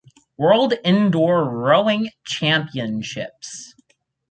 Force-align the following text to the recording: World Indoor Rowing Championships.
World 0.35 0.73
Indoor 0.83 1.43
Rowing 1.47 2.09
Championships. 2.25 3.75